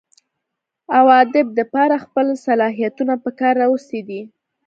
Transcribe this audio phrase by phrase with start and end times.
[0.99, 4.21] اوادب دپاره خپل صلاحيتونه پکار راوستي دي